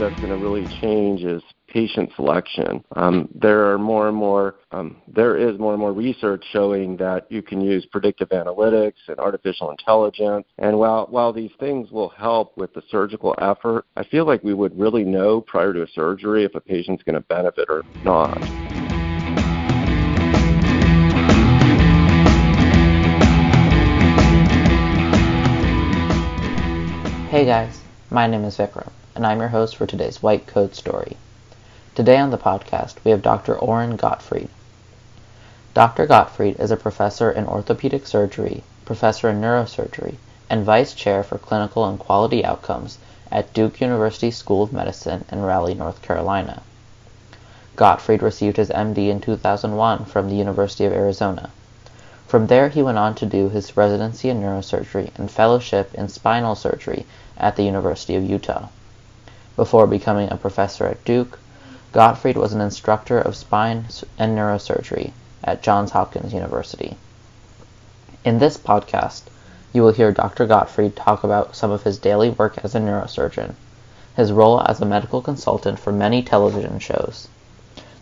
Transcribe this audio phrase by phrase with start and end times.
[0.00, 2.82] that's going to really change is patient selection.
[2.96, 7.30] Um, there are more and more, um, there is more and more research showing that
[7.30, 10.46] you can use predictive analytics and artificial intelligence.
[10.58, 14.54] And while while these things will help with the surgical effort, I feel like we
[14.54, 18.38] would really know prior to a surgery if a patient's going to benefit or not.
[27.28, 31.16] Hey guys, my name is Vikram, and I'm your host for today's White Coat Story.
[31.96, 33.58] Today on the podcast, we have Dr.
[33.58, 34.48] Oren Gottfried.
[35.74, 36.06] Dr.
[36.06, 40.14] Gottfried is a professor in orthopedic surgery, professor in neurosurgery,
[40.48, 42.98] and vice chair for clinical and quality outcomes
[43.32, 46.62] at Duke University School of Medicine in Raleigh, North Carolina.
[47.74, 51.50] Gottfried received his MD in 2001 from the University of Arizona.
[52.28, 56.54] From there, he went on to do his residency in neurosurgery and fellowship in spinal
[56.54, 57.06] surgery
[57.36, 58.68] at the University of Utah.
[59.60, 61.38] Before becoming a professor at Duke,
[61.92, 63.84] Gottfried was an instructor of spine
[64.16, 65.12] and neurosurgery
[65.44, 66.96] at Johns Hopkins University.
[68.24, 69.24] In this podcast,
[69.74, 70.46] you will hear Dr.
[70.46, 73.52] Gottfried talk about some of his daily work as a neurosurgeon,
[74.16, 77.28] his role as a medical consultant for many television shows,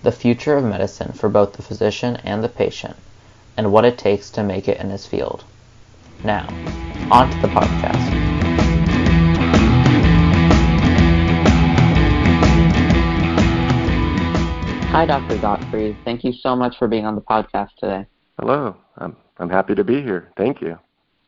[0.05, 2.95] the future of medicine for both the physician and the patient,
[3.57, 5.43] and what it takes to make it in his field.
[6.23, 6.47] Now,
[7.11, 8.28] on to the podcast.
[14.99, 15.39] Hi, Dr.
[15.39, 15.97] Gottfried.
[16.05, 18.05] Thank you so much for being on the podcast today.
[18.41, 18.75] Hello.
[18.97, 20.33] I'm, I'm happy to be here.
[20.37, 20.77] Thank you.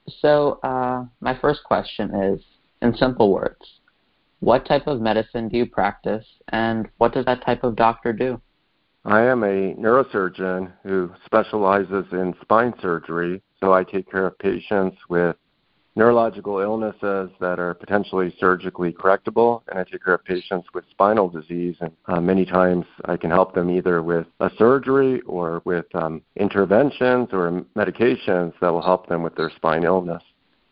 [0.09, 2.43] So, uh, my first question is
[2.83, 3.65] in simple words
[4.41, 8.41] what type of medicine do you practice, and what does that type of doctor do?
[9.05, 14.97] I am a neurosurgeon who specializes in spine surgery, so I take care of patients
[15.09, 15.37] with
[15.97, 21.29] neurological illnesses that are potentially surgically correctable, and I take care of patients with spinal
[21.29, 21.77] disease.
[21.81, 26.23] And uh, many times I can help them either with a surgery or with um,
[26.37, 30.23] interventions or medications that will help them with their spine illness.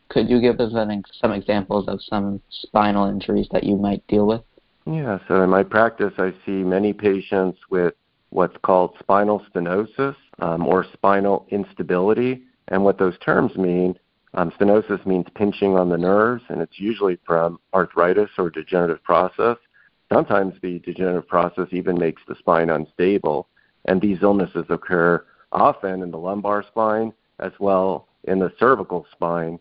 [0.08, 4.26] Could you give us an, some examples of some spinal injuries that you might deal
[4.26, 4.40] with?
[4.86, 7.92] Yeah, so in my practice, I see many patients with
[8.30, 12.44] what's called spinal stenosis um, or spinal instability.
[12.68, 13.98] And what those terms mean
[14.34, 19.56] um, stenosis means pinching on the nerves, and it's usually from arthritis or degenerative process.
[20.12, 23.48] Sometimes the degenerative process even makes the spine unstable,
[23.86, 29.58] and these illnesses occur often in the lumbar spine as well in the cervical spine.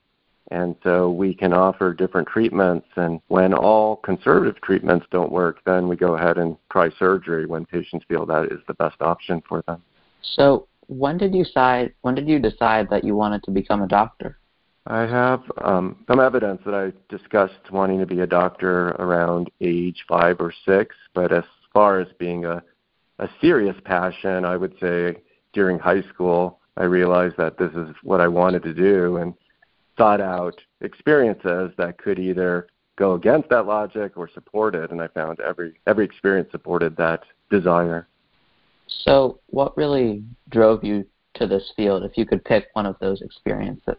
[0.50, 5.90] And so we can offer different treatments, and when all conservative treatments don't work, then
[5.90, 9.62] we go ahead and try surgery when patients feel that is the best option for
[9.68, 9.84] them.
[10.22, 11.94] So, when did you decide?
[12.02, 14.40] When did you decide that you wanted to become a doctor?
[14.90, 20.06] I have um, some evidence that I discussed wanting to be a doctor around age
[20.08, 21.44] five or six, but as
[21.74, 22.64] far as being a,
[23.20, 25.18] a serious passion, I would say
[25.52, 29.34] during high school, I realized that this is what I wanted to do and
[29.98, 35.08] thought out experiences that could either go against that logic or support it, and I
[35.10, 38.08] found every every experience supported that desire.
[38.88, 41.06] So, what really drove you
[41.36, 42.04] to this field?
[42.04, 43.96] If you could pick one of those experiences.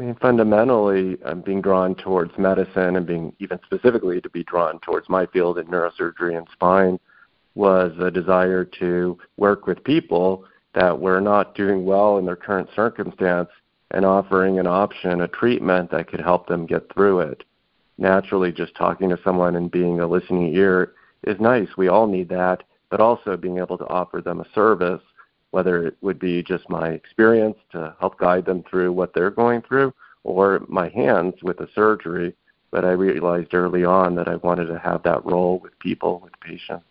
[0.00, 5.10] Mean, fundamentally, I'm being drawn towards medicine and being even specifically to be drawn towards
[5.10, 6.98] my field in neurosurgery and spine
[7.54, 12.70] was a desire to work with people that were not doing well in their current
[12.74, 13.50] circumstance
[13.90, 17.44] and offering an option, a treatment that could help them get through it.
[17.98, 20.94] Naturally, just talking to someone and being a listening ear
[21.24, 21.68] is nice.
[21.76, 25.02] We all need that, but also being able to offer them a service
[25.50, 29.62] whether it would be just my experience to help guide them through what they're going
[29.62, 29.92] through
[30.24, 32.34] or my hands with the surgery.
[32.70, 36.38] But I realized early on that I wanted to have that role with people, with
[36.40, 36.84] patients.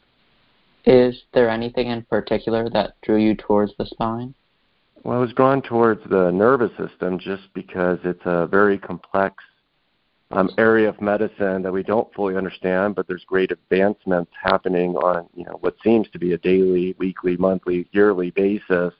[0.85, 4.33] Is there anything in particular that drew you towards the spine?
[5.03, 9.43] Well, I was drawn towards the nervous system just because it's a very complex
[10.31, 15.27] um, area of medicine that we don't fully understand, but there's great advancements happening on
[15.35, 18.93] you know what seems to be a daily, weekly, monthly, yearly basis.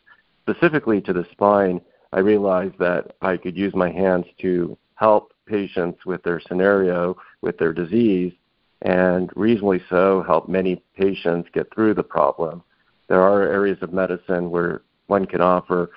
[0.49, 1.79] Specifically to the spine,
[2.11, 7.57] I realized that I could use my hands to help patients with their scenario, with
[7.59, 8.33] their disease,
[8.81, 12.63] and reasonably so help many patients get through the problem.
[13.07, 15.91] There are areas of medicine where one can offer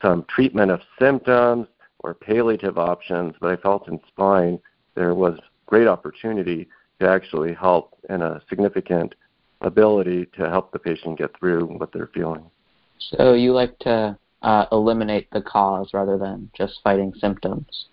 [0.00, 1.66] some treatment of symptoms
[2.00, 4.58] or palliative options, but I felt in spine
[4.94, 6.68] there was great opportunity
[7.00, 9.14] to actually help and a significant
[9.60, 12.50] ability to help the patient get through what they're feeling.
[12.98, 17.86] So you like to uh, eliminate the cause rather than just fighting symptoms?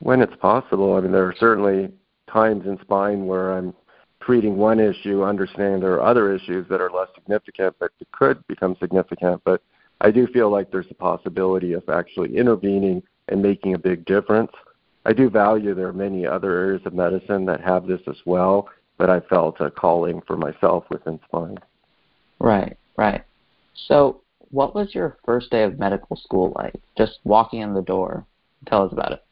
[0.00, 0.94] When it's possible.
[0.94, 1.90] I mean, there are certainly
[2.30, 3.74] times in spine where I'm
[4.20, 8.76] treating one issue, understanding there are other issues that are less significant but could become
[8.80, 9.42] significant.
[9.44, 9.62] But
[10.00, 14.52] I do feel like there's a possibility of actually intervening and making a big difference.
[15.04, 18.68] I do value there are many other areas of medicine that have this as well,
[18.98, 21.58] but I felt a calling for myself within spine.
[22.38, 23.22] Right, right.
[23.86, 24.20] So,
[24.50, 26.74] what was your first day of medical school like?
[26.96, 28.26] Just walking in the door.
[28.66, 29.24] Tell us about it.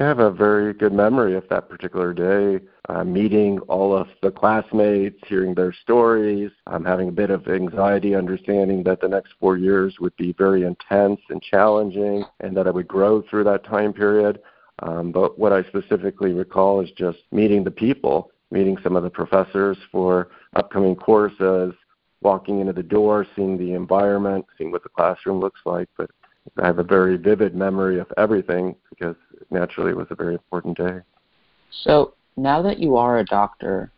[0.00, 4.30] I have a very good memory of that particular day, uh, meeting all of the
[4.30, 9.58] classmates, hearing their stories, um, having a bit of anxiety, understanding that the next four
[9.58, 13.92] years would be very intense and challenging, and that I would grow through that time
[13.92, 14.40] period.
[14.78, 19.10] Um, but what I specifically recall is just meeting the people, meeting some of the
[19.10, 21.74] professors for upcoming courses,
[22.22, 25.90] walking into the door, seeing the environment, seeing what the classroom looks like.
[25.98, 26.10] But
[26.58, 29.16] I have a very vivid memory of everything because
[29.50, 31.00] naturally it was a very important day.
[31.84, 33.92] So now that you are a doctor,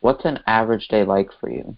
[0.00, 1.76] what's an average day like for you?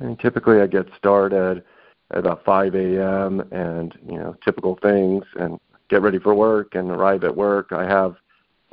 [0.00, 1.62] I mean, typically I get started
[2.10, 3.40] at about 5 a.m.
[3.52, 7.72] and you know typical things and get ready for work and arrive at work.
[7.72, 8.16] I have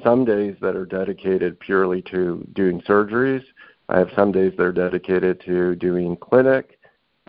[0.04, 3.44] some days that are dedicated purely to doing surgeries.
[3.89, 6.80] I have some days that are dedicated to doing clinic.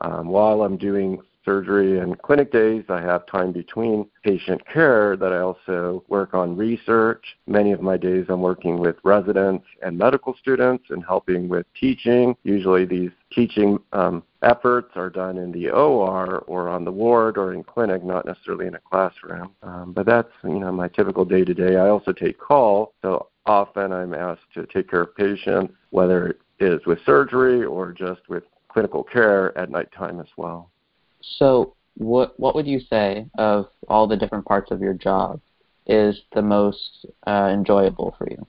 [0.01, 2.85] Um, while I'm doing surgery and clinic days.
[2.91, 7.25] I have time between patient care that I also work on research.
[7.47, 12.37] Many of my days I'm working with residents and medical students and helping with teaching.
[12.43, 17.55] Usually these teaching um, efforts are done in the OR or on the ward or
[17.55, 19.55] in clinic, not necessarily in a classroom.
[19.63, 21.77] Um, but that's you know my typical day to day.
[21.77, 26.41] I also take call, so often I'm asked to take care of patients, whether it
[26.61, 30.71] is with surgery or just with clinical care at nighttime as well.
[31.23, 35.41] So, what what would you say of all the different parts of your job
[35.87, 38.47] is the most uh, enjoyable for you?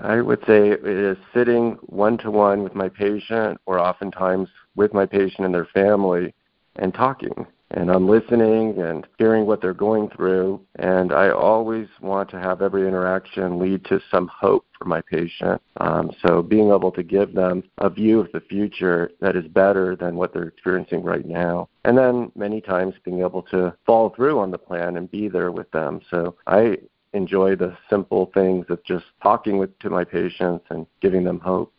[0.00, 4.94] I would say it is sitting one to one with my patient, or oftentimes with
[4.94, 6.34] my patient and their family,
[6.76, 10.60] and talking and I'm listening and hearing what they're going through.
[10.76, 15.60] And I always want to have every interaction lead to some hope for my patient.
[15.78, 19.96] Um, so being able to give them a view of the future that is better
[19.96, 21.68] than what they're experiencing right now.
[21.84, 25.50] And then many times being able to follow through on the plan and be there
[25.50, 26.00] with them.
[26.10, 26.78] So I
[27.14, 31.72] enjoy the simple things of just talking with to my patients and giving them hope.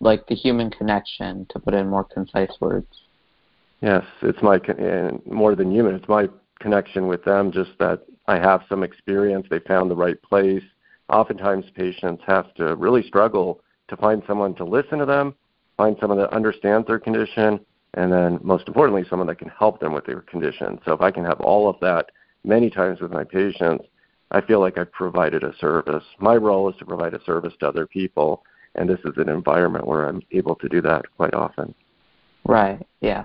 [0.00, 2.86] Like the human connection, to put in more concise words.
[3.80, 4.60] Yes, it's my
[5.24, 5.94] more than human.
[5.94, 6.28] It's my
[6.58, 7.52] connection with them.
[7.52, 9.46] Just that I have some experience.
[9.48, 10.64] They found the right place.
[11.08, 15.34] Oftentimes, patients have to really struggle to find someone to listen to them,
[15.76, 17.60] find someone that understands their condition,
[17.94, 20.78] and then most importantly, someone that can help them with their condition.
[20.84, 22.10] So if I can have all of that
[22.44, 23.84] many times with my patients,
[24.30, 26.04] I feel like I've provided a service.
[26.18, 29.86] My role is to provide a service to other people, and this is an environment
[29.86, 31.74] where I'm able to do that quite often.
[32.44, 32.86] Right.
[33.00, 33.24] Yeah.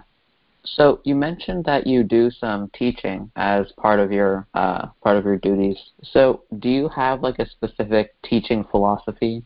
[0.65, 5.25] So you mentioned that you do some teaching as part of your uh, part of
[5.25, 5.77] your duties.
[6.03, 9.43] So do you have like a specific teaching philosophy?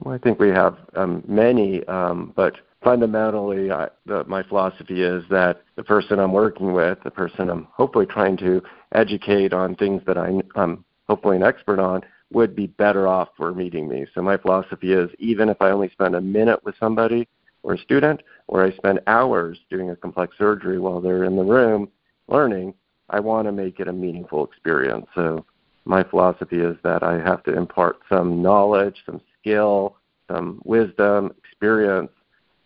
[0.00, 5.24] Well, I think we have um, many, um, but fundamentally, I, the, my philosophy is
[5.30, 8.60] that the person I'm working with, the person I'm hopefully trying to
[8.92, 13.54] educate on things that I, I'm hopefully an expert on, would be better off for
[13.54, 14.06] meeting me.
[14.14, 17.28] So my philosophy is even if I only spend a minute with somebody
[17.64, 21.42] or a student, or I spend hours doing a complex surgery while they're in the
[21.42, 21.88] room
[22.28, 22.74] learning,
[23.10, 25.06] I want to make it a meaningful experience.
[25.14, 25.44] So
[25.84, 29.96] my philosophy is that I have to impart some knowledge, some skill,
[30.28, 32.12] some wisdom, experience,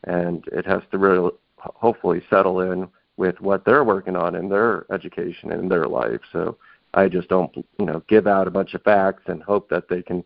[0.05, 4.87] and it has to really hopefully settle in with what they're working on in their
[4.93, 6.21] education and in their life.
[6.33, 6.57] So
[6.95, 10.02] I just don't, you know, give out a bunch of facts and hope that they
[10.02, 10.25] can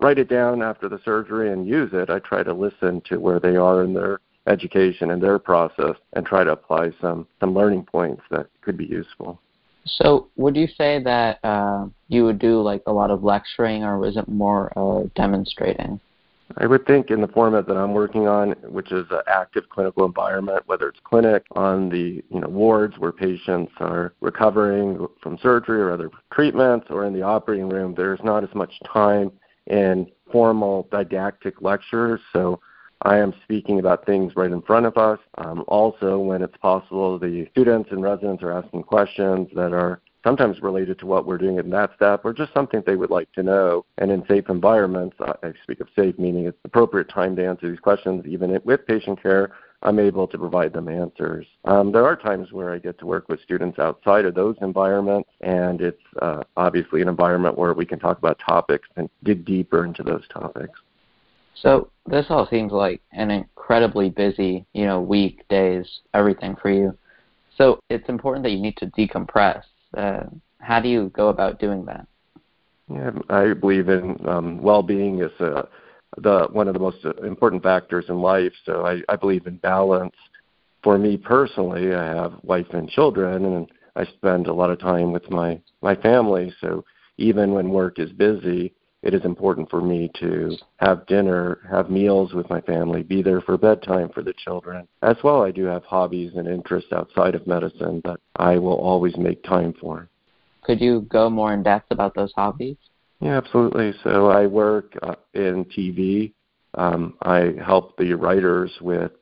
[0.00, 2.10] write it down after the surgery and use it.
[2.10, 6.26] I try to listen to where they are in their education and their process and
[6.26, 9.40] try to apply some some learning points that could be useful.
[9.86, 13.98] So, would you say that uh, you would do like a lot of lecturing, or
[13.98, 16.00] was it more uh, demonstrating?
[16.58, 20.04] I would think in the format that I'm working on, which is an active clinical
[20.04, 25.80] environment, whether it's clinic on the you know wards where patients are recovering from surgery
[25.80, 29.32] or other treatments, or in the operating room, there's not as much time
[29.66, 32.20] in formal didactic lectures.
[32.32, 32.60] So
[33.02, 35.18] I am speaking about things right in front of us.
[35.38, 40.62] Um, also, when it's possible, the students and residents are asking questions that are sometimes
[40.62, 43.42] related to what we're doing in that step or just something they would like to
[43.42, 43.84] know.
[43.98, 47.80] And in safe environments, I speak of safe meaning it's appropriate time to answer these
[47.80, 49.52] questions, even with patient care.
[49.84, 51.46] I'm able to provide them answers.
[51.66, 55.28] Um, there are times where I get to work with students outside of those environments,
[55.42, 59.84] and it's uh, obviously an environment where we can talk about topics and dig deeper
[59.84, 60.80] into those topics.
[61.54, 66.96] So this all seems like an incredibly busy, you know, week, days, everything for you.
[67.56, 69.62] So it's important that you need to decompress.
[69.96, 70.24] Uh,
[70.58, 72.06] how do you go about doing that?
[72.90, 75.68] Yeah, I believe in um, well-being is a
[76.18, 78.52] the one of the most uh, important factors in life.
[78.64, 80.14] So I, I believe in balance.
[80.82, 85.12] For me personally, I have wife and children, and I spend a lot of time
[85.12, 86.52] with my my family.
[86.60, 86.84] So
[87.16, 92.32] even when work is busy, it is important for me to have dinner, have meals
[92.32, 94.88] with my family, be there for bedtime for the children.
[95.02, 99.16] As well, I do have hobbies and interests outside of medicine that I will always
[99.16, 100.08] make time for.
[100.62, 102.78] Could you go more in depth about those hobbies?
[103.20, 103.94] Yeah, absolutely.
[104.02, 106.32] So I work uh, in TV.
[106.74, 109.12] Um, I help the writers with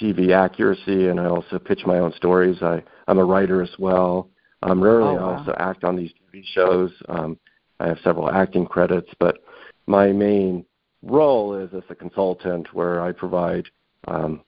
[0.00, 2.58] TV accuracy, and I also pitch my own stories.
[2.62, 4.28] I, I'm a writer as well.
[4.62, 5.30] Um, rarely, oh, wow.
[5.30, 6.90] I also act on these TV shows.
[7.08, 7.38] Um,
[7.80, 9.38] I have several acting credits, but
[9.86, 10.64] my main
[11.02, 13.66] role is as a consultant, where I provide
[14.08, 14.42] um,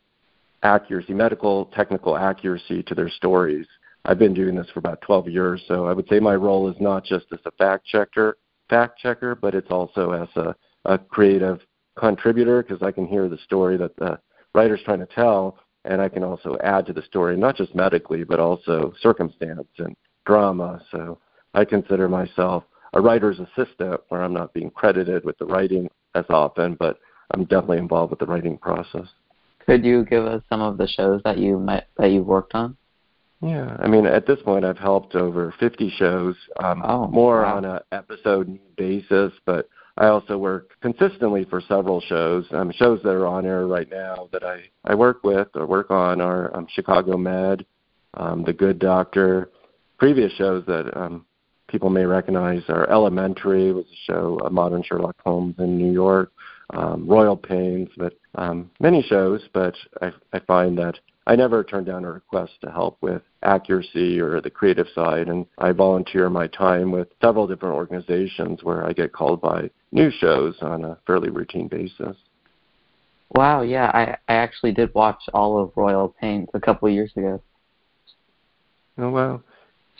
[0.62, 3.66] accuracy, medical technical accuracy to their stories.
[4.04, 6.76] I've been doing this for about 12 years, so I would say my role is
[6.80, 8.36] not just as a fact checker,
[8.68, 11.60] fact checker, but it's also as a, a creative
[11.98, 14.18] contributor because I can hear the story that the
[14.54, 18.24] writer's trying to tell, and I can also add to the story, not just medically,
[18.24, 19.96] but also circumstance and
[20.26, 20.82] drama.
[20.90, 21.18] So
[21.54, 26.24] I consider myself a writer's assistant where I'm not being credited with the writing as
[26.30, 26.98] often, but
[27.32, 29.06] I'm definitely involved with the writing process.
[29.66, 32.77] Could you give us some of the shows that you might, that you've worked on?
[33.40, 37.56] Yeah, I mean, at this point, I've helped over 50 shows, um, oh, more wow.
[37.56, 42.46] on a episode basis, but I also work consistently for several shows.
[42.52, 45.90] Um, shows that are on air right now that I I work with or work
[45.90, 47.66] on are um, Chicago Med,
[48.14, 49.50] um, The Good Doctor.
[49.98, 51.26] Previous shows that um,
[51.68, 56.32] people may recognize are Elementary was a show, a modern Sherlock Holmes in New York,
[56.70, 59.42] um, Royal Pains, but um, many shows.
[59.52, 64.18] But I, I find that I never turn down a request to help with accuracy
[64.18, 68.94] or the creative side, and I volunteer my time with several different organizations where I
[68.94, 72.16] get called by new shows on a fairly routine basis.
[73.34, 77.12] Wow, yeah, I I actually did watch all of Royal Pains a couple of years
[77.14, 77.42] ago.
[78.96, 79.42] Oh wow,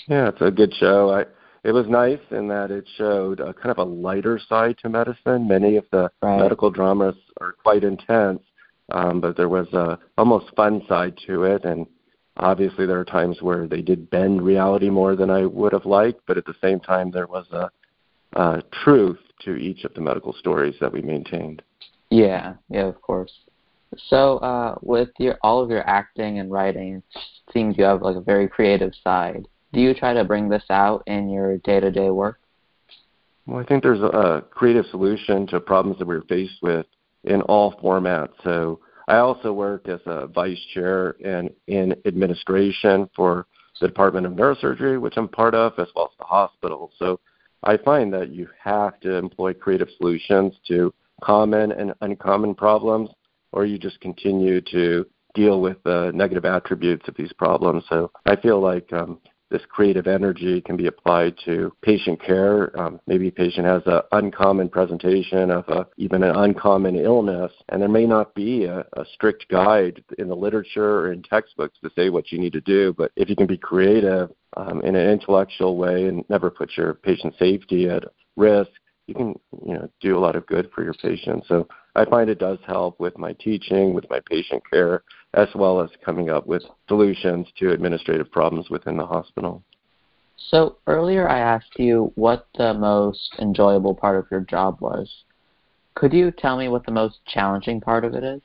[0.07, 1.11] yeah, it's a good show.
[1.11, 1.27] I
[1.63, 5.47] it was nice in that it showed a kind of a lighter side to medicine.
[5.47, 6.39] Many of the right.
[6.39, 8.41] medical dramas are quite intense,
[8.91, 11.87] um, but there was a almost fun side to it, and
[12.37, 16.21] obviously there are times where they did bend reality more than I would have liked,
[16.27, 17.71] but at the same time there was a,
[18.35, 21.63] a truth to each of the medical stories that we maintained.
[22.11, 23.33] Yeah, yeah, of course.
[24.09, 28.17] So, uh, with your all of your acting and writing, it seems you have like
[28.17, 29.47] a very creative side.
[29.73, 32.39] Do you try to bring this out in your day-to-day work?
[33.47, 36.87] Well, I think there's a creative solution to problems that we're faced with
[37.25, 38.33] in all formats.
[38.45, 43.47] So I also work as a vice chair in, in administration for
[43.81, 46.91] the Department of Neurosurgery, which I'm part of, as well as the hospital.
[46.99, 47.21] So
[47.63, 53.11] I find that you have to employ creative solutions to common and uncommon problems,
[53.53, 57.85] or you just continue to deal with the negative attributes of these problems.
[57.89, 62.79] So I feel like um, this creative energy can be applied to patient care.
[62.79, 67.81] Um, maybe a patient has an uncommon presentation of a, even an uncommon illness, and
[67.81, 71.91] there may not be a, a strict guide in the literature or in textbooks to
[71.97, 72.95] say what you need to do.
[72.97, 76.95] But if you can be creative um, in an intellectual way and never put your
[76.95, 78.05] patient safety at
[78.37, 78.71] risk,
[79.07, 81.45] you can you know do a lot of good for your patient.
[81.49, 81.67] So
[81.99, 85.03] I find it does help with my teaching, with my patient care,
[85.35, 89.65] as well as coming up with solutions to administrative problems within the hospital.
[90.37, 95.13] So earlier I asked you what the most enjoyable part of your job was.
[95.97, 98.41] Could you tell me what the most challenging part of it is?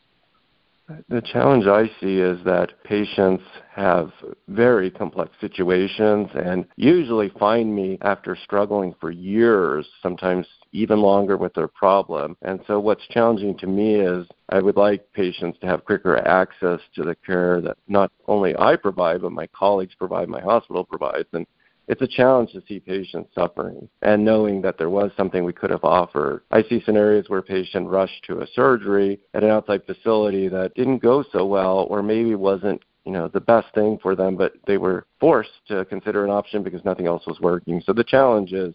[1.09, 4.11] The challenge I see is that patients have
[4.47, 11.53] very complex situations and usually find me after struggling for years, sometimes even longer with
[11.53, 12.35] their problem.
[12.41, 16.79] And so what's challenging to me is I would like patients to have quicker access
[16.95, 21.29] to the care that not only I provide, but my colleagues provide, my hospital provides.
[21.33, 21.45] And
[21.87, 25.69] it's a challenge to see patients suffering and knowing that there was something we could
[25.69, 26.43] have offered.
[26.51, 30.73] I see scenarios where a patient rushed to a surgery at an outside facility that
[30.75, 34.53] didn't go so well or maybe wasn't you know the best thing for them but
[34.65, 38.53] they were forced to consider an option because nothing else was working so the challenge
[38.53, 38.73] is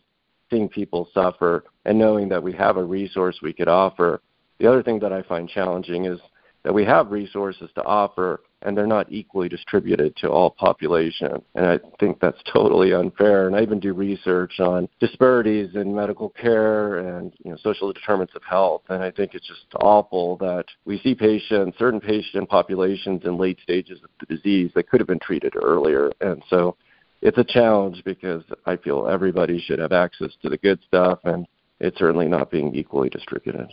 [0.50, 4.20] seeing people suffer and knowing that we have a resource we could offer
[4.58, 6.18] the other thing that i find challenging is
[6.64, 11.40] that we have resources to offer and they're not equally distributed to all population.
[11.54, 13.46] And I think that's totally unfair.
[13.46, 18.34] And I even do research on disparities in medical care and you know, social determinants
[18.34, 18.82] of health.
[18.88, 23.58] And I think it's just awful that we see patients, certain patient populations in late
[23.62, 26.10] stages of the disease that could have been treated earlier.
[26.20, 26.76] And so
[27.20, 31.46] it's a challenge because I feel everybody should have access to the good stuff, and
[31.80, 33.72] it's certainly not being equally distributed.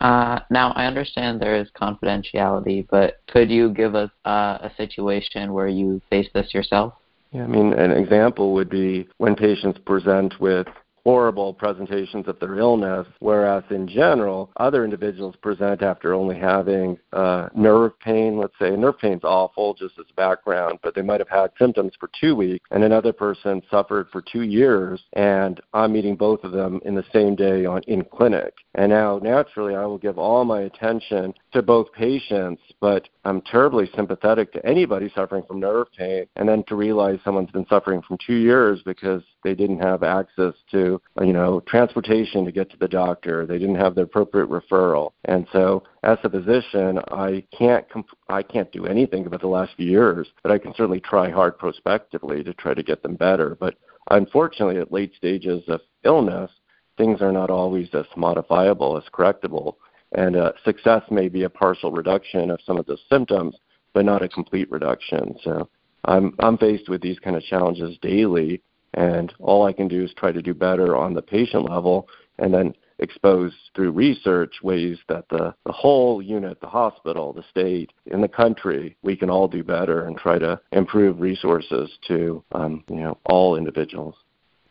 [0.00, 5.52] Uh, now, I understand there is confidentiality, but could you give us uh, a situation
[5.52, 6.94] where you face this yourself?
[7.32, 10.66] Yeah, I mean, an example would be when patients present with
[11.04, 17.48] horrible presentations of their illness, whereas in general, other individuals present after only having uh,
[17.54, 18.70] nerve pain, let's say.
[18.70, 22.34] Nerve pain's awful just as a background, but they might have had symptoms for two
[22.34, 26.94] weeks, and another person suffered for two years, and I'm meeting both of them in
[26.94, 28.54] the same day on in clinic.
[28.74, 33.88] And now, naturally, I will give all my attention to both patients, but I'm terribly
[33.94, 38.18] sympathetic to anybody suffering from nerve pain, and then to realize someone's been suffering from
[38.26, 42.88] two years because they didn't have access to, you know, transportation to get to the
[42.88, 43.46] doctor.
[43.46, 48.42] They didn't have the appropriate referral, and so as a physician, I can't comp- I
[48.42, 52.42] can't do anything about the last few years, but I can certainly try hard prospectively
[52.44, 53.56] to try to get them better.
[53.58, 53.74] But
[54.10, 56.50] unfortunately, at late stages of illness,
[56.96, 59.74] things are not always as modifiable as correctable
[60.14, 63.56] and uh, success may be a partial reduction of some of the symptoms,
[63.92, 65.36] but not a complete reduction.
[65.42, 65.68] So
[66.04, 68.62] I'm I'm faced with these kind of challenges daily,
[68.94, 72.08] and all I can do is try to do better on the patient level,
[72.38, 77.92] and then expose through research ways that the, the whole unit, the hospital, the state,
[78.06, 82.84] in the country, we can all do better and try to improve resources to um,
[82.88, 84.14] you know all individuals.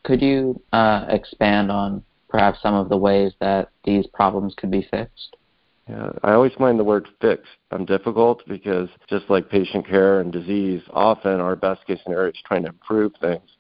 [0.04, 4.88] Could you uh, expand on perhaps some of the ways that these problems could be
[4.90, 5.38] fixed?
[5.88, 10.32] Yeah, I always find the word fixed um, difficult because just like patient care and
[10.32, 13.53] disease, often our best case scenario is trying to improve things.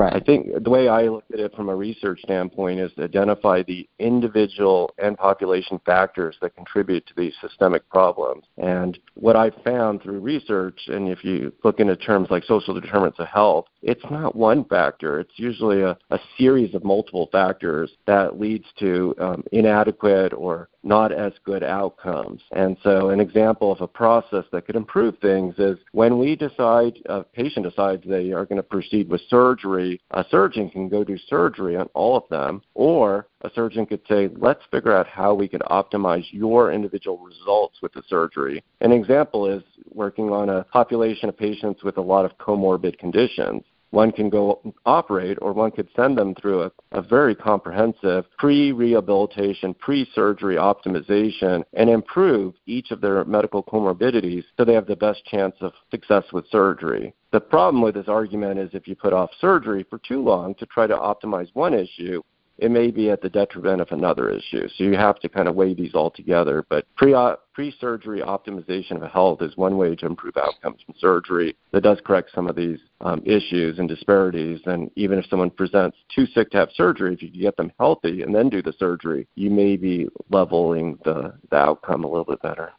[0.00, 0.14] Right.
[0.14, 3.62] I think the way I look at it from a research standpoint is to identify
[3.62, 8.44] the individual and population factors that contribute to these systemic problems.
[8.56, 13.18] And what I've found through research, and if you look into terms like social determinants
[13.18, 15.20] of health, it's not one factor.
[15.20, 21.12] It's usually a, a series of multiple factors that leads to um, inadequate or not
[21.12, 22.40] as good outcomes.
[22.52, 26.98] And so, an example of a process that could improve things is when we decide,
[27.06, 31.16] a patient decides they are going to proceed with surgery, a surgeon can go do
[31.16, 35.48] surgery on all of them, or a surgeon could say, let's figure out how we
[35.48, 38.62] could optimize your individual results with the surgery.
[38.80, 43.62] An example is working on a population of patients with a lot of comorbid conditions
[43.90, 49.74] one can go operate or one could send them through a, a very comprehensive pre-rehabilitation,
[49.74, 55.54] pre-surgery optimization and improve each of their medical comorbidities so they have the best chance
[55.60, 57.14] of success with surgery.
[57.32, 60.66] The problem with this argument is if you put off surgery for too long to
[60.66, 62.22] try to optimize one issue,
[62.60, 64.68] it may be at the detriment of another issue.
[64.76, 66.64] So you have to kind of weigh these all together.
[66.68, 67.14] But pre
[67.54, 72.30] pre-surgery optimization of health is one way to improve outcomes from surgery that does correct
[72.34, 74.60] some of these um, issues and disparities.
[74.66, 77.72] And even if someone presents too sick to have surgery, if you can get them
[77.78, 82.24] healthy and then do the surgery, you may be leveling the, the outcome a little
[82.24, 82.72] bit better.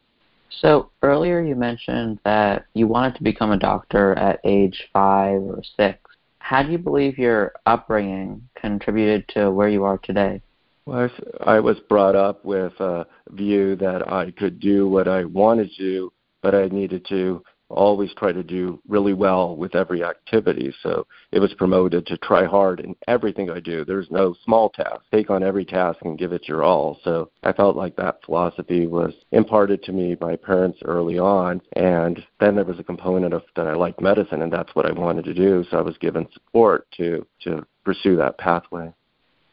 [0.59, 5.61] So earlier you mentioned that you wanted to become a doctor at age five or
[5.77, 6.00] six.
[6.41, 10.41] How do you believe your upbringing contributed to where you are today?
[10.85, 11.09] Well,
[11.41, 16.11] I was brought up with a view that I could do what I wanted to
[16.41, 20.73] but I needed to always try to do really well with every activity.
[20.83, 23.85] So it was promoted to try hard in everything I do.
[23.85, 25.01] There's no small task.
[25.11, 26.99] Take on every task and give it your all.
[27.03, 31.61] So I felt like that philosophy was imparted to me by parents early on.
[31.75, 34.91] And then there was a component of that I liked medicine and that's what I
[34.91, 35.65] wanted to do.
[35.69, 38.93] So I was given support to, to pursue that pathway.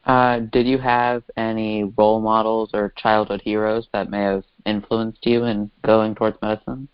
[0.04, 5.44] Uh, did you have any role models or childhood heroes that may have influenced you
[5.44, 6.88] in going towards medicine?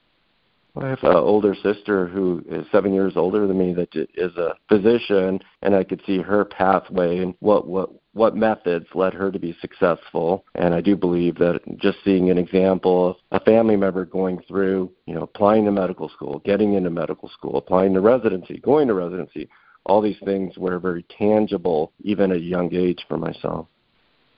[0.77, 4.55] I have an older sister who is seven years older than me that is a
[4.69, 9.39] physician, and I could see her pathway and what what what methods led her to
[9.39, 10.45] be successful.
[10.55, 14.91] And I do believe that just seeing an example of a family member going through,
[15.07, 18.95] you know, applying to medical school, getting into medical school, applying to residency, going to
[18.95, 19.49] residency,
[19.87, 23.67] all these things were very tangible, even at a young age for myself.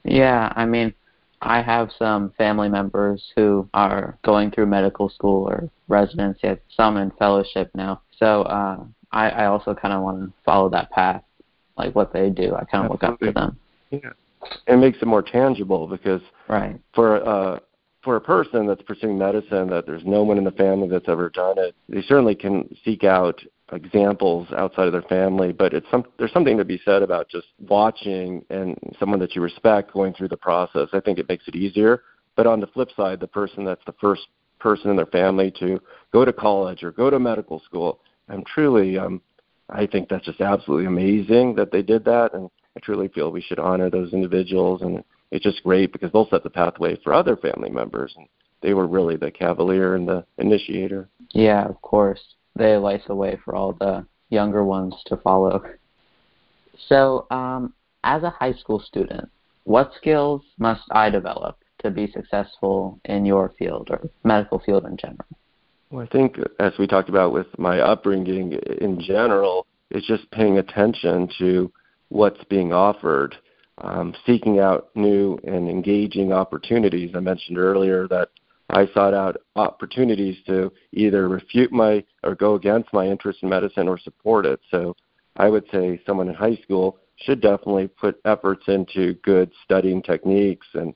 [0.05, 0.95] Yeah, I mean,
[1.47, 7.13] I have some family members who are going through medical school or residency, some in
[7.13, 8.03] fellowship now.
[8.19, 11.23] So uh, I, I also kind of want to follow that path,
[11.79, 12.55] like what they do.
[12.55, 13.59] I kind of look up to them.
[13.91, 14.11] Yeah,
[14.67, 17.61] it makes it more tangible because right for uh,
[18.03, 21.31] for a person that's pursuing medicine that there's no one in the family that's ever
[21.31, 23.41] done it, they certainly can seek out
[23.73, 27.49] examples outside of their family, but it's some there's something to be said about just
[27.69, 30.89] watching and someone that you respect going through the process.
[30.93, 32.03] I think it makes it easier.
[32.37, 34.23] But on the flip side, the person that's the first
[34.59, 35.81] person in their family to
[36.13, 39.21] go to college or go to medical school, I'm truly um
[39.69, 43.43] I think that's just absolutely amazing that they did that and I truly feel we
[43.43, 45.03] should honor those individuals and
[45.33, 48.29] it's just great because they'll set the pathway for other family members and
[48.63, 51.09] they were really the cavalier and the initiator.
[51.33, 55.63] Yeah, of course they light the way for all the younger ones to follow.
[56.89, 59.29] So, um, as a high school student,
[59.65, 64.97] what skills must I develop to be successful in your field or medical field in
[64.97, 65.27] general?
[65.91, 70.59] Well, I think, as we talked about with my upbringing in general, it's just paying
[70.59, 71.73] attention to
[72.09, 73.37] what's being offered,
[73.79, 77.13] um, seeking out new and engaging opportunities.
[77.15, 78.31] I mentioned earlier that
[78.71, 83.89] I sought out opportunities to either refute my or go against my interest in medicine
[83.89, 84.61] or support it.
[84.71, 84.97] So
[85.37, 90.67] I would say someone in high school should definitely put efforts into good studying techniques
[90.75, 90.95] and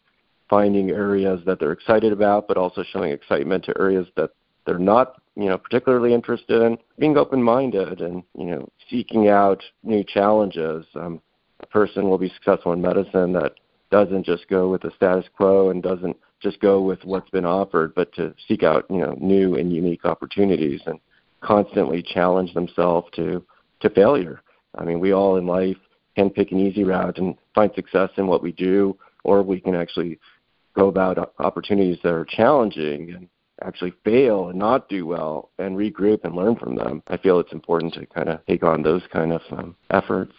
[0.49, 4.31] finding areas that they're excited about, but also showing excitement to areas that
[4.67, 6.77] they're not, you know, particularly interested in.
[6.99, 10.85] Being open-minded and you know, seeking out new challenges.
[10.95, 11.21] Um,
[11.61, 13.55] a person will be successful in medicine that
[13.91, 17.95] doesn't just go with the status quo and doesn't just go with what's been offered,
[17.95, 20.99] but to seek out you know new and unique opportunities and
[21.41, 23.45] constantly challenge themselves to
[23.81, 24.43] to failure.
[24.75, 25.77] I mean, we all in life
[26.17, 29.75] can pick an easy route and find success in what we do, or we can
[29.75, 30.19] actually
[30.75, 33.29] go about opportunities that are challenging and
[33.63, 37.03] actually fail and not do well and regroup and learn from them.
[37.09, 40.33] I feel it's important to kind of take on those kind of um, efforts.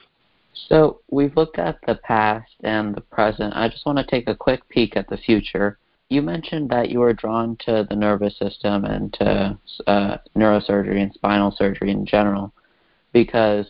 [0.70, 3.56] So we've looked at the past and the present.
[3.56, 5.78] I just want to take a quick peek at the future
[6.12, 11.14] you mentioned that you were drawn to the nervous system and to uh, neurosurgery and
[11.14, 12.54] spinal surgery in general
[13.14, 13.66] because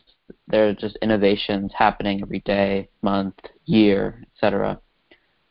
[0.47, 4.79] there are just innovations happening every day, month, year, etc.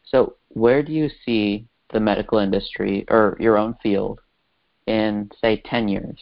[0.04, 4.18] So, where do you see the medical industry or your own field
[4.88, 6.18] in, say, 10 years?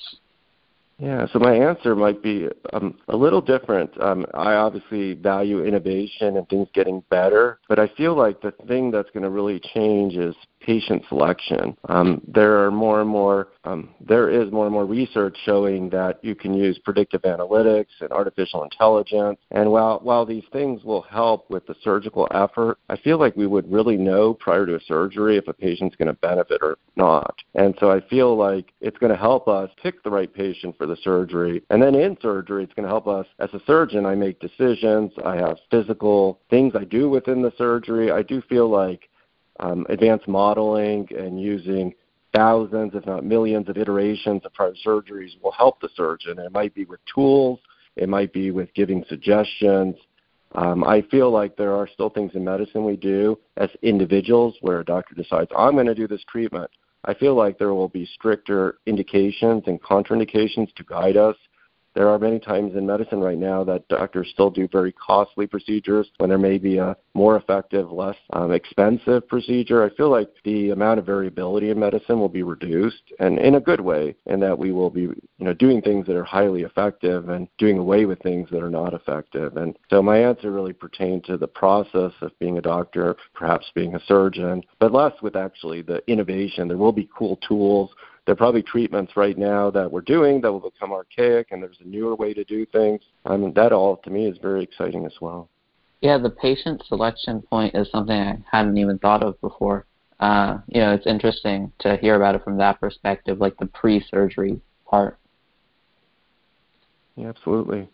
[0.99, 3.91] Yeah, so my answer might be um, a little different.
[4.03, 8.91] Um, I obviously value innovation and things getting better, but I feel like the thing
[8.91, 10.35] that's going to really change is
[10.69, 11.75] patient selection.
[11.89, 16.23] Um, there are more and more, um, there is more and more research showing that
[16.23, 19.39] you can use predictive analytics and artificial intelligence.
[19.51, 23.47] And while while these things will help with the surgical effort, I feel like we
[23.47, 27.35] would really know prior to a surgery if a patient's going to benefit or not.
[27.55, 30.87] And so I feel like it's going to help us pick the right patient for
[30.87, 31.63] the surgery.
[31.71, 34.05] And then in surgery, it's going to help us as a surgeon.
[34.05, 35.13] I make decisions.
[35.25, 38.11] I have physical things I do within the surgery.
[38.11, 39.09] I do feel like
[39.61, 41.95] um, advanced modeling and using
[42.35, 46.39] thousands, if not millions, of iterations of prior surgeries will help the surgeon.
[46.39, 47.61] It might be with tools,
[47.97, 49.97] it might be with giving suggestions.
[50.55, 54.81] Um, I feel like there are still things in medicine we do as individuals where
[54.81, 56.71] a doctor decides, I'm going to do this treatment.
[57.05, 61.37] I feel like there will be stricter indications and contraindications to guide us
[61.99, 66.09] there are many times in medicine right now that doctors still do very costly procedures
[66.19, 69.83] when there may be a more effective, less um, expensive procedure.
[69.83, 73.61] I feel like the amount of variability in medicine will be reduced, and in a
[73.61, 77.31] good way, in that we will be, you know, doing things that are highly effective
[77.31, 79.57] and doing away with things that are not effective.
[79.57, 83.97] And so my answer really pertained to the process of being a doctor, perhaps being
[83.97, 86.69] a surgeon, but less with actually the innovation.
[86.69, 87.91] There will be cool tools
[88.29, 91.79] there are probably treatments right now that we're doing that will become archaic, and there's
[91.81, 93.01] a newer way to do things.
[93.25, 95.49] I mean, that all to me is very exciting as well.
[96.03, 99.87] Yeah, the patient selection point is something I hadn't even thought of before.
[100.21, 104.61] Uh, you know, it's interesting to hear about it from that perspective, like the pre-surgery
[104.85, 105.19] part.
[107.17, 107.89] Yeah, absolutely.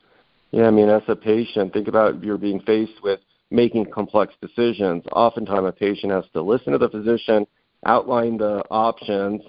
[0.50, 3.20] Yeah, I mean, as a patient, think about you're being faced with
[3.52, 5.04] making complex decisions.
[5.12, 7.46] Oftentimes, a patient has to listen to the physician,
[7.86, 9.40] outline the options,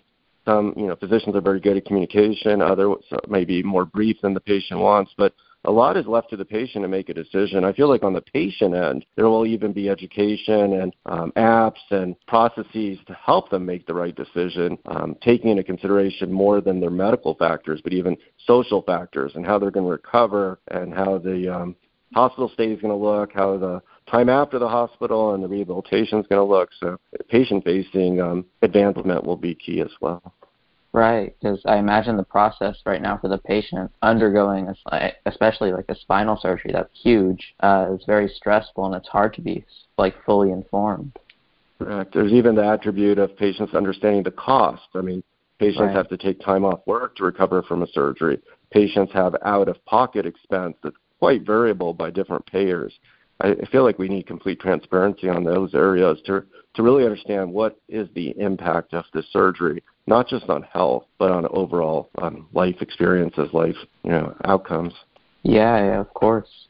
[0.45, 4.33] some you know physicians are very good at communication others may be more brief than
[4.33, 5.33] the patient wants but
[5.65, 7.65] a lot is left to the patient to make a decision.
[7.65, 11.81] I feel like on the patient end, there will even be education and um, apps
[11.89, 16.79] and processes to help them make the right decision, um, taking into consideration more than
[16.79, 21.17] their medical factors, but even social factors and how they're going to recover and how
[21.17, 21.75] the um,
[22.13, 26.19] hospital stay is going to look, how the time after the hospital and the rehabilitation
[26.19, 26.69] is going to look.
[26.79, 26.97] So
[27.29, 30.33] patient-facing um, advancement will be key as well.
[30.93, 35.89] Right, because I imagine the process right now for the patient undergoing, a, especially like
[35.89, 39.65] a spinal surgery that's huge, uh, is very stressful and it's hard to be
[39.97, 41.11] like fully informed.
[41.79, 42.13] Correct.
[42.13, 44.83] There's even the attribute of patients understanding the cost.
[44.93, 45.21] I mean,
[45.59, 45.95] patients right.
[45.95, 48.39] have to take time off work to recover from a surgery.
[48.71, 52.93] Patients have out of pocket expense that's quite variable by different payers.
[53.41, 56.43] I feel like we need complete transparency on those areas to
[56.75, 61.31] to really understand what is the impact of the surgery, not just on health, but
[61.31, 64.93] on overall um, life experiences, life you know outcomes.
[65.41, 66.67] Yeah, yeah, of course.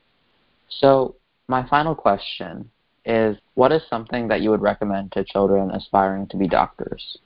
[0.69, 1.15] So
[1.49, 2.69] my final question
[3.05, 7.17] is, what is something that you would recommend to children aspiring to be doctors?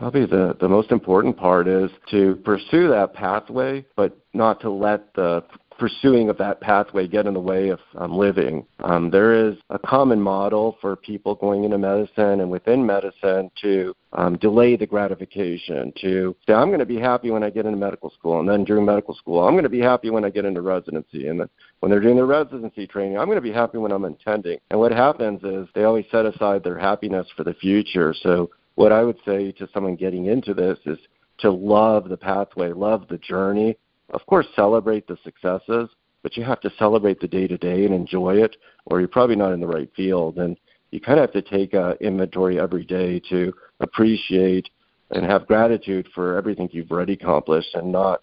[0.00, 5.14] Probably the, the most important part is to pursue that pathway, but not to let
[5.14, 5.44] the
[5.78, 8.66] pursuing of that pathway get in the way of um, living.
[8.80, 13.94] Um, there is a common model for people going into medicine and within medicine to
[14.12, 17.78] um, delay the gratification, to say, I'm going to be happy when I get into
[17.78, 20.44] medical school, and then during medical school, I'm going to be happy when I get
[20.44, 21.48] into residency, and then
[21.80, 24.58] when they're doing their residency training, I'm going to be happy when I'm attending.
[24.70, 28.14] And what happens is they always set aside their happiness for the future.
[28.22, 30.98] So what I would say to someone getting into this is
[31.38, 33.76] to love the pathway, love the journey,
[34.10, 35.88] of course, celebrate the successes,
[36.22, 39.36] but you have to celebrate the day to day and enjoy it, or you're probably
[39.36, 40.38] not in the right field.
[40.38, 40.56] And
[40.90, 44.68] you kind of have to take uh, inventory every day to appreciate
[45.10, 48.20] and have gratitude for everything you've already accomplished and not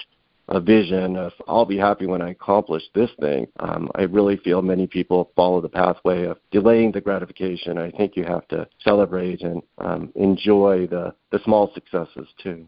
[0.50, 3.48] a vision of I'll be happy when I accomplish this thing.
[3.60, 7.78] Um, I really feel many people follow the pathway of delaying the gratification.
[7.78, 12.68] I think you have to celebrate and um, enjoy the, the small successes too.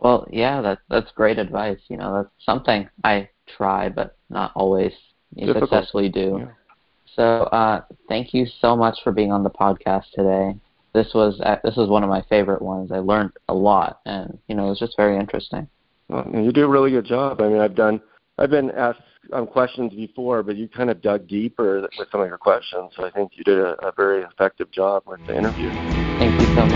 [0.00, 1.78] Well, yeah, that that's great advice.
[1.88, 4.92] You know, that's something I try, but not always
[5.38, 6.38] successfully do.
[6.40, 6.46] Yeah.
[7.16, 10.58] So, uh, thank you so much for being on the podcast today.
[10.94, 12.90] This was uh, this was one of my favorite ones.
[12.92, 15.68] I learned a lot, and you know, it was just very interesting.
[16.08, 17.42] Well, you do a really good job.
[17.42, 18.00] I mean, I've done
[18.38, 19.02] I've been asked
[19.34, 22.90] um, questions before, but you kind of dug deeper with some of your questions.
[22.96, 25.72] So I think you did a, a very effective job with the interview.
[26.18, 26.66] Thank you so